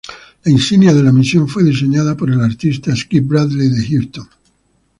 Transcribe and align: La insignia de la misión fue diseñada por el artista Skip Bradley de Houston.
La 0.45 0.51
insignia 0.51 0.95
de 0.95 1.03
la 1.03 1.11
misión 1.11 1.47
fue 1.47 1.63
diseñada 1.63 2.17
por 2.17 2.31
el 2.31 2.41
artista 2.41 2.95
Skip 2.95 3.27
Bradley 3.27 3.69
de 3.69 3.87
Houston. 3.87 4.27